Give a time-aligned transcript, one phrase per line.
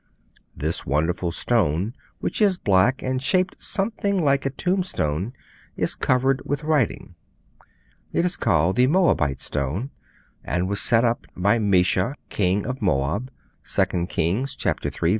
[0.55, 5.31] This wonderful stone, which is black and shaped something like a tombstone,
[5.77, 7.13] is covered with writing.
[8.11, 9.91] It is called 'The Moabite Stone,'
[10.43, 13.29] and was set up by Mesha, king of Moab.
[13.63, 14.73] (2 Kings iii.
[14.89, 15.09] 4.)